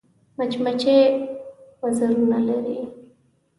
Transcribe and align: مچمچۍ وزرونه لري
مچمچۍ 0.37 0.97
وزرونه 1.81 2.37
لري 2.47 2.77